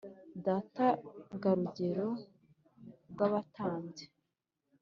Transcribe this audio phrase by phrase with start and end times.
[0.45, 0.87] data
[1.41, 2.07] ga rugero
[3.11, 4.05] rwabatambyi